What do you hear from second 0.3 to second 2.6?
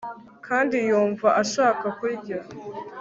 kandi yumva ashaka kurya